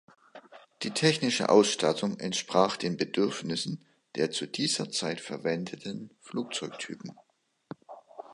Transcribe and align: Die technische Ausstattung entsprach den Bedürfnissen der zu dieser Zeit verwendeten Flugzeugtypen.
Die 0.81 0.89
technische 0.95 1.49
Ausstattung 1.49 2.19
entsprach 2.19 2.75
den 2.75 2.97
Bedürfnissen 2.97 3.85
der 4.15 4.31
zu 4.31 4.47
dieser 4.47 4.89
Zeit 4.89 5.21
verwendeten 5.21 6.09
Flugzeugtypen. 6.21 7.13